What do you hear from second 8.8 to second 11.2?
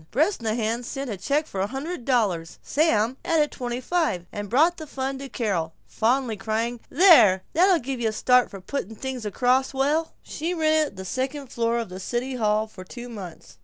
the thing across swell!" She rented the